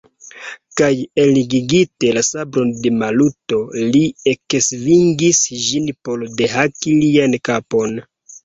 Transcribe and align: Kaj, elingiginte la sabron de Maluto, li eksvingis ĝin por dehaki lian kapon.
Kaj, 0.79 0.87
elingiginte 1.23 2.13
la 2.17 2.23
sabron 2.29 2.71
de 2.79 2.93
Maluto, 3.03 3.61
li 3.91 4.03
eksvingis 4.33 5.45
ĝin 5.69 5.93
por 6.09 6.27
dehaki 6.43 6.97
lian 7.05 7.41
kapon. 7.51 7.99